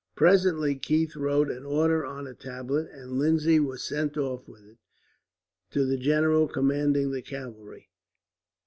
[0.15, 4.77] Presently Keith wrote an order on a tablet, and Lindsay was sent off with it,
[5.69, 7.91] to the general commanding the cavalry.